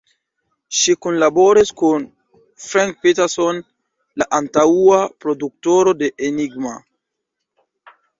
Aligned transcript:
Ŝi 0.75 0.93
kunlaboras 1.05 1.71
kun 1.81 2.07
Frank 2.67 2.97
Peterson, 3.07 3.59
la 4.21 4.27
antaŭa 4.39 5.03
produktoro 5.27 5.95
de 6.01 6.11
Enigma. 6.31 6.73